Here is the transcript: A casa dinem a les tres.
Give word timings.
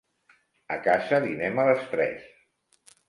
A 0.65 0.77
casa 0.87 1.19
dinem 1.27 1.61
a 1.65 1.67
les 1.71 1.85
tres. 1.93 2.25